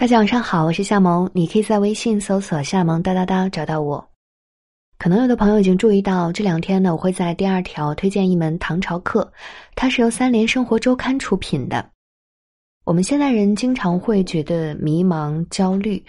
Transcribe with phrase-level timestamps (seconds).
[0.00, 4.02] 大家晚上好，我是夏萌，你可以在微信搜索“夏萌哒哒哒”找到我。
[4.96, 9.30] 可能有的朋友已经注意到，这两天呢，我会在第二条推荐一门唐朝课，
[9.74, 11.86] 它是由三联生活周刊出品的。
[12.84, 16.02] 我们现代人经常会觉得迷茫、焦虑，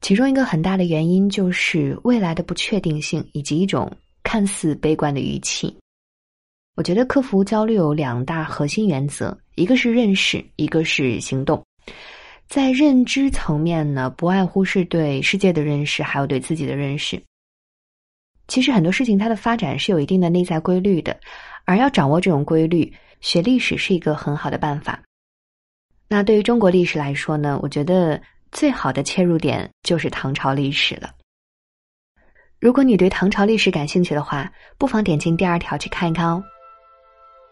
[0.00, 3.90] 其中一个很大的原因就是未来的不确定性以及一种
[4.22, 5.76] 看似悲观的语气。
[6.76, 11.60] 我觉得克服焦虑有两大核心原则，一个是认识，一个是行动。
[12.48, 17.22] 在认知层面呢，不外乎是对世界的认识，还有对自己的认识。
[18.48, 21.18] 其实很多事情它的发展是有一定的内在规律的，
[21.64, 25.00] 而要掌握这种规律，学历史是一个很好的办法。
[26.08, 28.20] 那对于中国历史来说呢，我觉得
[28.50, 31.10] 最好的切入点就是唐朝历史了。
[32.60, 36.42] 如果你对唐朝历史感兴趣的话，不妨点进第二条去看一看哦。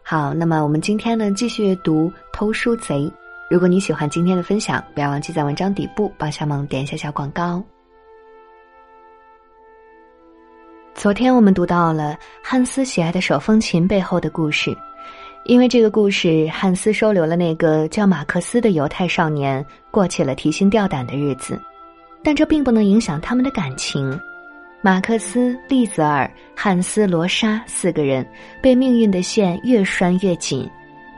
[0.05, 2.97] 好，那么我们今天呢，继续读《偷书贼》。
[3.51, 7.61] 如果你喜欢今天的分享，不要忘记在文章底部帮小萌点一下小广告。
[10.95, 14.73] 昨天我们读到了汉斯喜爱的手风琴背后的故事，
[15.47, 21.61] 因为这个故事，汉斯收留了那个叫马克思的犹太少年，过起了提心吊胆的日子。
[22.23, 24.17] 但这并不能影响他们的感情。
[24.81, 28.25] 马克思、利泽尔、汉斯、罗莎四个人
[28.63, 30.71] 被命运的线越拴越紧。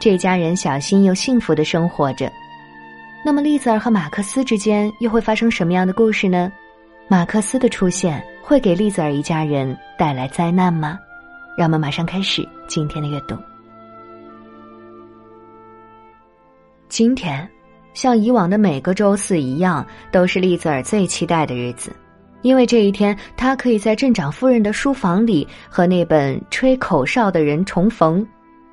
[0.03, 2.29] 这家人小心又幸福的生活着，
[3.25, 6.51] 那么利泽尔和马克思之间又会发生什么样的故事呢？
[7.07, 10.99] 马克思的出现会给利泽尔一家人带来灾难吗？
[11.57, 13.37] 让我们马上开始今天的阅读。
[16.89, 17.49] 今天，
[17.95, 21.95] 像以往的每个周四一样，都是利泽尔最期待的日子，
[22.41, 28.27] 因为这一天他可以在镇长夫人的书房里和那本吹口哨的人重逢。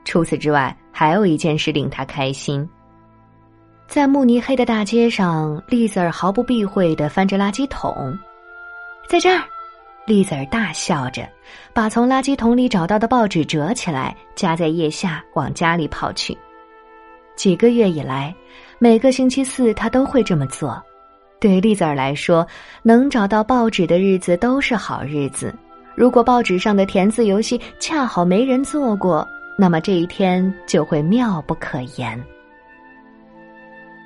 [0.03, 2.67] 除此之外，还有一件事令他开心。
[3.87, 8.13] 在慕尼黑的大街上，丽子儿毫不避讳的翻着垃圾桶。
[9.07, 9.41] 在这儿，
[10.05, 11.25] 丽子儿大笑着，
[11.73, 16.37] 把从垃圾桶里找到的报纸折起来，夹在腋下，往家里跑去。
[17.37, 18.35] 几个月以来，
[18.77, 20.83] 每个星期四他都会这么做。
[21.39, 22.45] 对丽子儿来说，
[22.83, 25.55] 能找到报纸的日子都是好日子。
[25.95, 29.25] 如果报纸上的填字游戏恰好没人做过。
[29.61, 32.17] 那么这一天就会妙不可言。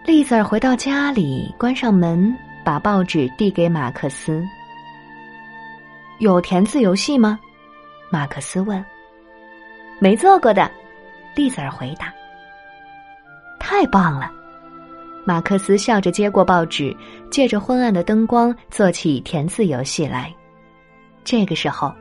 [0.03, 4.43] 丽子儿回到家里，关上门，把报纸递给马克思。
[6.17, 7.39] 有填字游戏吗？
[8.09, 8.83] 马克思问。
[9.99, 10.71] 没做过的，
[11.35, 12.11] 丽子儿回答。
[13.59, 14.31] 太棒了，
[15.23, 16.97] 马克思笑着接过报纸，
[17.29, 20.33] 借着昏暗的灯光做起填字游戏来。
[21.23, 21.93] 这个时候，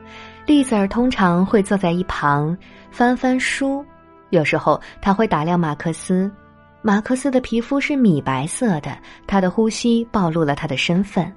[0.47, 2.57] 丽子儿通常会坐在一旁。
[2.93, 3.83] 翻翻书，
[4.29, 6.31] 有时候他会打量马克思。
[6.83, 8.95] 马克思的皮肤是米白色的，
[9.25, 11.33] 他的呼吸暴露了他的身份。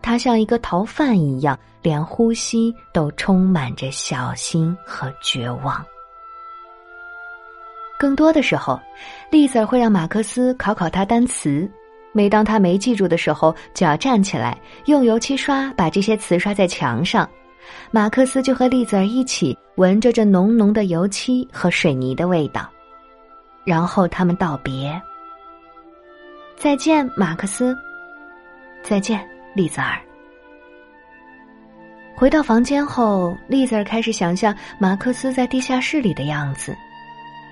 [0.00, 5.84] 他像一个逃犯一样，连呼吸都充满着小心和绝望。
[7.98, 8.80] 更多的时候，
[9.30, 11.70] 丽子会让马克思考考他单词。
[12.12, 17.28] 每当他没记住的时候，就要站起来，用油漆刷把这些词刷在墙上。
[17.90, 22.68] 马克思就和丽子儿一起闻着这浓浓的油漆和水泥的味道，
[23.64, 25.00] 然后他们道别
[26.56, 27.76] ：“再见，马克思。
[28.82, 30.00] ”“再见，丽子儿。”
[32.16, 36.74] 回到房间后，丽子儿开始想象马克思在地下室里的样子。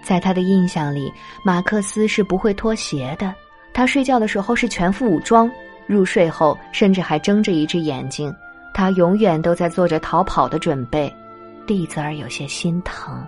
[0.03, 1.13] 在他的印象里，
[1.45, 3.35] 马克思是不会脱鞋的，
[3.73, 5.51] 他睡觉的时候是全副武装，
[5.87, 8.35] 入睡后甚至还睁着一只眼睛。
[8.75, 11.11] 他永远都在做着逃跑的准备，
[11.67, 13.25] 丽子儿有些心疼。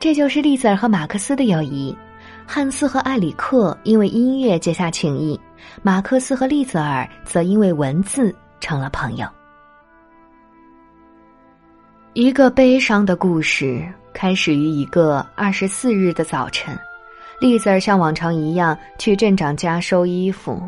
[0.00, 1.96] 这就是丽子儿和马克思的友谊。
[2.46, 5.38] 汉斯和艾里克因为音乐结下情谊，
[5.82, 9.28] 马克思和丽子儿则因为文字成了朋友。
[12.14, 16.76] 一个悲伤的故事开始于一个二十四日的早晨，
[17.40, 20.60] 丽子儿像往常一样去镇长家收衣服。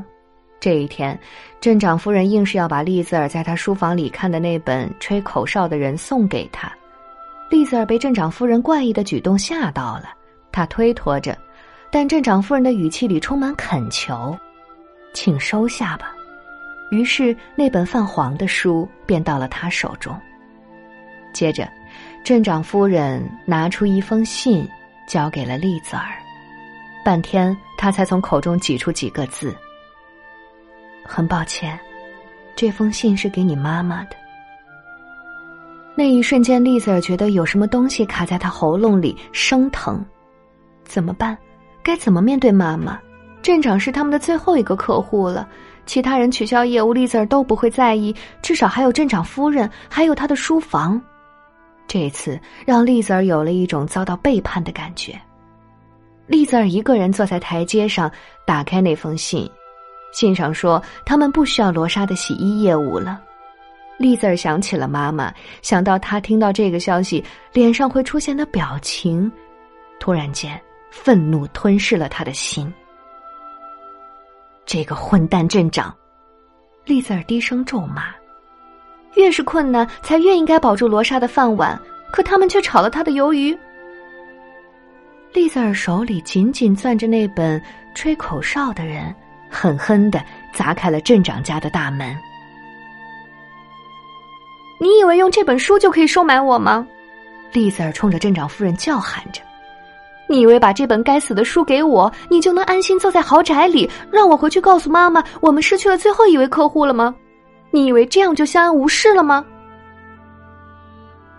[0.65, 1.21] 这一天，
[1.61, 6.73] 镇长夫人硬是要把丽子儿在他书房里看的那本吹口哨的人送给他。
[7.51, 10.15] 丽子儿被镇长夫人怪异的举动吓到了，
[10.51, 11.37] 他推脱着，
[11.91, 14.35] 但镇长夫人的语气里充满恳求
[15.13, 16.15] ：“请收下吧。”
[16.91, 20.19] 于是那本泛黄的书便到了他手中。
[21.35, 21.69] 接着，
[22.25, 24.67] 镇长夫人拿出一封信，
[25.07, 26.17] 交给了丽子儿。
[27.05, 29.55] 半天，他才从口中挤出几个字。
[31.05, 31.79] 很抱歉，
[32.57, 34.17] 这封信是给你妈妈的。
[35.95, 40.05] 那一瞬间，丽子儿觉得有什么东西卡在她喉咙里，生疼。
[40.85, 41.37] 怎么办？
[41.83, 42.99] 该怎么面对妈妈？
[43.43, 45.47] 镇长是他们的最后一个客户了，
[45.87, 48.15] 其他人取消业务，丽子儿都不会在意。
[48.43, 51.01] 至少还有镇长夫人，还有他的书房。
[51.87, 55.21] 这次让丽子儿有了一种遭到背叛的感觉。
[56.27, 58.11] 丽子儿一个人坐在台阶上，
[58.47, 59.49] 打开那封信，
[60.15, 63.21] 信上说他们不需要罗莎的洗衣业务了。
[63.99, 67.23] 丽子儿想起了妈妈，想到她听到这个消息
[67.53, 69.31] 脸上会出现的表情，
[69.99, 70.59] 突然间
[70.91, 72.73] 愤怒吞噬了她的心。
[74.65, 75.95] 这个混蛋镇长，
[76.85, 78.07] 丽子儿低声咒骂。
[79.15, 83.57] 越是困难，才越应该保住罗莎的饭碗，可他们却炒了他的鱿鱼。
[85.33, 87.63] 丽子儿手里紧紧攥着那本
[87.95, 89.15] 吹口哨的人，
[89.55, 90.21] 狠狠的
[90.53, 92.15] 砸开了镇长家的大门。
[94.81, 96.87] 你以为用这本书就可以收买我吗？
[97.53, 99.41] 丽子儿冲着镇长夫人叫喊着。
[100.29, 107.15] 你以为把这本该死的书给我，你就能安心坐在豪宅里，让我回去告诉妈妈我们失去了最后一位客户了吗？
[107.71, 109.45] 你以为这样就相安无事了吗？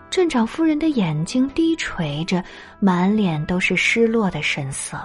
[0.08, 2.42] 镇长夫人的眼睛低垂着，
[2.80, 4.96] 满脸都是失落的神色，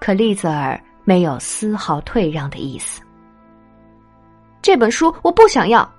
[0.00, 3.02] 可丽子儿没有丝毫退让的意思。
[4.60, 5.90] 这本书我不想要，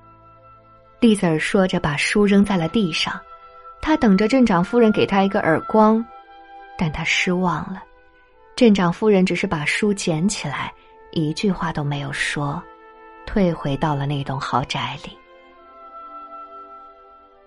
[0.99, 3.19] 丽子儿说着，把书扔在了地上。
[3.81, 6.03] 他等着镇长夫人给他一个耳光。
[6.75, 7.83] 但他失望了，
[8.55, 10.73] 镇长夫人只是把书捡起来，
[11.11, 12.61] 一句话都没有说，
[13.27, 15.15] 退回到了那栋豪宅里。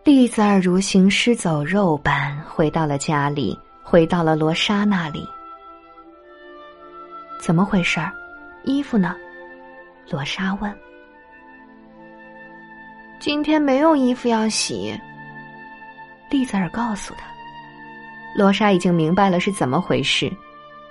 [0.05, 5.29] 丽子儿如行尸走肉般回到了家里，回到了罗莎那里。
[7.41, 8.13] 怎么回事儿？
[8.65, 9.15] 衣服呢？
[10.11, 10.73] 罗莎问。
[13.19, 14.99] 今天没有衣服要洗。
[16.31, 17.27] 丽子儿告诉他。
[18.37, 20.31] 罗莎已经明白了是怎么回事，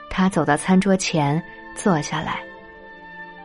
[0.09, 1.41] 她走到餐桌前
[1.75, 2.39] 坐下来。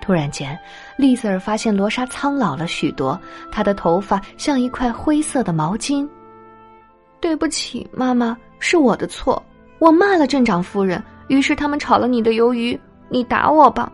[0.00, 0.58] 突然间，
[0.96, 3.20] 丽子儿发现罗莎苍老了许多，
[3.52, 6.08] 她的头发像一块灰色的毛巾。
[7.20, 9.42] 对不起，妈妈，是我的错，
[9.78, 12.80] 我骂了镇长夫人，于是他们炒了你的鱿鱼。
[13.10, 13.92] 你打我吧。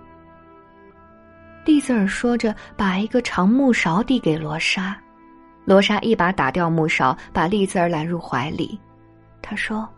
[1.64, 4.96] 丽子儿说着，把一个长木勺递给罗莎，
[5.64, 8.78] 罗莎一把打掉木勺，把丽子儿揽入怀里。
[9.42, 9.88] 她说。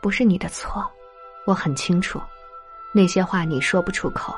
[0.00, 0.84] 不是你的错，
[1.46, 2.20] 我很清楚，
[2.92, 4.34] 那些话你说不出口，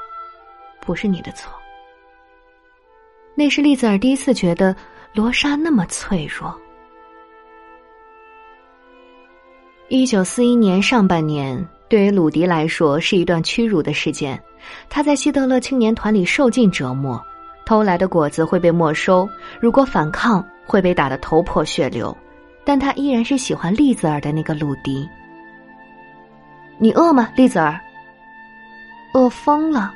[0.82, 1.50] 不是你的错。
[3.34, 4.76] 那是丽子儿第一次觉得
[5.14, 6.54] 罗莎那么脆弱。
[9.88, 14.40] 一九四一年上半年，对于鲁迪来说是一段屈辱的事件。
[14.88, 17.22] 他在希特勒青年团里受尽折磨，
[17.66, 19.28] 偷来的果子会被没收，
[19.60, 22.16] 如果反抗会被打得头破血流，
[22.64, 25.08] 但他依然是喜欢丽子儿的那个鲁迪。
[26.78, 27.78] 你饿吗，丽子儿？
[29.12, 29.92] 饿疯了。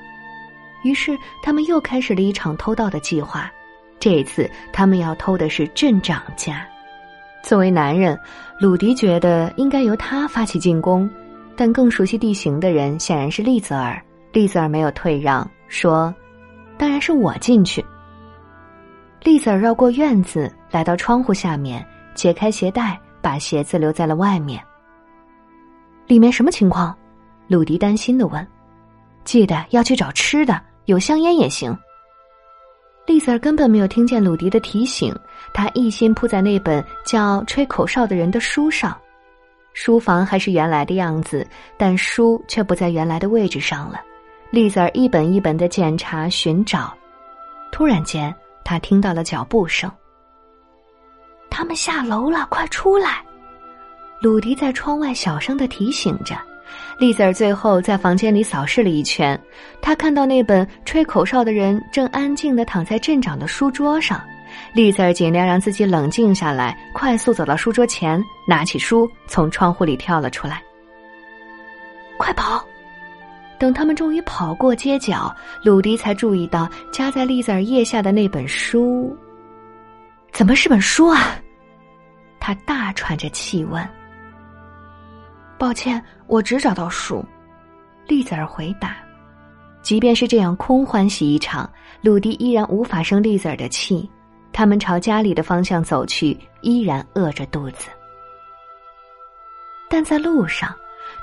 [0.84, 3.50] 于是他们又开始了一场偷盗的计划。
[3.98, 6.64] 这一次他们要偷的是镇长家。
[7.42, 8.16] 作为男人，
[8.60, 11.10] 鲁迪觉得应该由他发起进攻，
[11.58, 14.00] 但更熟悉地形的人显然是丽子儿。
[14.32, 16.14] 丽子儿没有退让，说
[16.78, 17.84] ：“当然是我进去。”
[19.24, 21.84] 丽子儿绕过院子，来到窗户下面，
[22.14, 24.62] 解开鞋带，把鞋子留在了外面。
[26.06, 26.96] 里面什么情况？
[27.48, 28.46] 鲁迪担心的问。
[29.24, 31.76] 记得要去找吃的，有香烟也行。
[33.04, 35.12] 丽子儿根本没有听见鲁迪的提醒，
[35.52, 38.96] 他一心扑在那本叫《吹口哨的人》的书上。
[39.80, 44.00] 书房还是原来的样子，但书却不在原来的位置上了。
[44.50, 46.92] 丽子儿一本一本的检查寻找，
[47.70, 49.88] 突然间，他听到了脚步声。
[51.48, 53.22] 他们下楼了，快出来！
[54.20, 56.34] 鲁迪在窗外小声的提醒着，
[56.98, 59.40] 丽子儿最后在房间里扫视了一圈，
[59.80, 64.20] 他看到那本吹口哨的人正安静的躺在镇长的书桌上。
[64.72, 70.62] 丽子儿尽量让自己冷静下来，快速走到书桌前，拿起书从窗户里跳了出来。
[72.18, 72.64] 快跑！
[73.58, 79.16] 等他们终于跑过街角，鲁迪才注意到夹在丽子儿腋下的那本书。
[80.32, 81.36] 怎么是本书啊？
[82.38, 83.86] 他大喘着气问。
[85.58, 87.24] 抱歉，我只找到书。
[88.06, 88.96] 丽子儿回答。
[89.82, 91.68] 即便是这样空欢喜一场，
[92.00, 94.08] 鲁迪依然无法生丽子儿的气。
[94.58, 97.86] 他们朝家里的方向走去，依然饿着肚子。
[99.88, 100.74] 但在路上，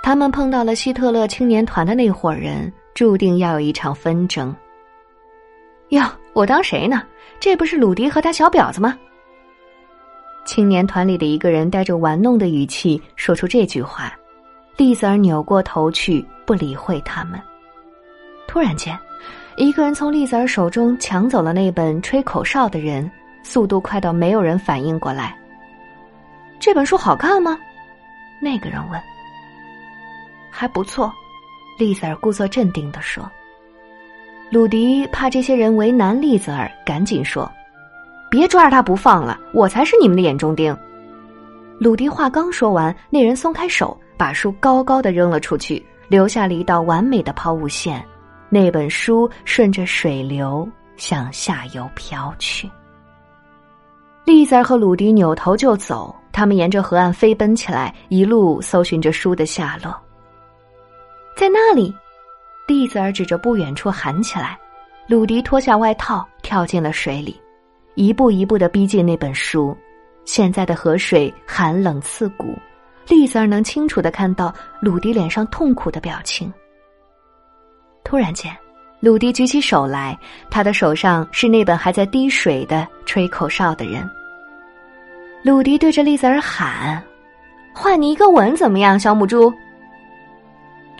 [0.02, 4.56] 他们碰到了希特勒青年团的那伙人，注定要有一场纷争。
[5.90, 6.02] 哟，
[6.32, 7.04] 我当谁呢？
[7.38, 8.98] 这不是鲁迪和他小婊子吗？
[10.46, 14.14] 青年团里的一个人带着玩弄的语气说出这句话。
[14.78, 17.38] 丽子儿扭过头去，不理会他们。
[18.48, 18.98] 突然间，
[19.58, 23.12] 一个人从丽子儿手中抢走了那本吹口哨的人，
[23.46, 25.38] 速度快到没有人反应过来。
[26.60, 27.56] 这本书好看吗？
[28.42, 29.00] 那个人问。
[30.50, 31.14] 还不错，
[31.78, 33.30] 丽子儿故作镇定的说。
[34.50, 37.50] 鲁迪怕这些人为难丽子儿，赶紧说
[38.32, 40.76] ：“别抓着他不放了，我才是你们的眼中钉。”
[41.80, 48.04] 鲁迪话刚说完，那人松开手，把书高高的扔了出去，留下了一道完美的抛物线。
[48.50, 52.68] 那本书顺着水流向下游飘去。
[54.26, 59.96] 丽子儿和鲁迪扭头就走，他们沿着河岸飞奔起来，一路搜寻着书的下落。
[61.38, 61.94] 在那里，
[62.68, 64.58] 丽子儿指着不远处喊起来。
[65.08, 67.40] 鲁迪脱下外套，跳进了水里，
[67.94, 69.78] 一步一步的逼近那本书。
[70.26, 72.58] 现在的河水寒冷刺骨，
[73.08, 74.52] 丽子儿能清楚的看到
[74.82, 76.52] 鲁迪脸上痛苦的表情。
[78.04, 78.52] 突然间，
[79.02, 80.18] 鲁迪举起手来，
[80.50, 84.10] 他的手上是那本还在滴水的吹口哨的人。
[85.44, 87.04] 鲁迪对着丽子儿喊
[87.72, 89.54] ：“换你一个吻怎么样，小母猪？”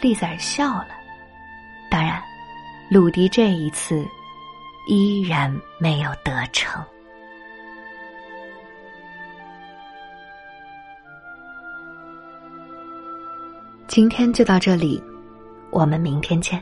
[0.02, 0.90] 丽子儿笑了。
[1.90, 2.22] 当然，
[2.92, 4.06] 鲁迪这一次
[4.88, 6.84] 依然没有得逞。
[13.88, 15.02] 今天就到这里，
[15.72, 16.62] 我们明天见。